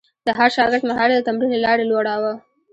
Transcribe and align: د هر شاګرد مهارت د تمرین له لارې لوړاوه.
د 0.25 0.27
هر 0.37 0.49
شاګرد 0.55 0.83
مهارت 0.89 1.15
د 1.17 1.25
تمرین 1.27 1.49
له 1.53 1.59
لارې 1.65 1.85
لوړاوه. 1.91 2.33